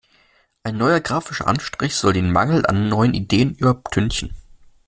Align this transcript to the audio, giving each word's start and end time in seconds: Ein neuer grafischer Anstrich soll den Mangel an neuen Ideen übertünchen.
Ein 0.63 0.77
neuer 0.77 0.99
grafischer 0.99 1.45
Anstrich 1.45 1.93
soll 1.95 2.13
den 2.13 2.31
Mangel 2.31 2.65
an 2.65 2.89
neuen 2.89 3.13
Ideen 3.13 3.53
übertünchen. 3.53 4.33